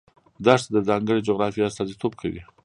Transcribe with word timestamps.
دښتې 0.45 0.69
د 0.73 0.77
ځانګړې 0.89 1.25
جغرافیې 1.27 1.65
استازیتوب 1.67 2.13
کوي. 2.21 2.41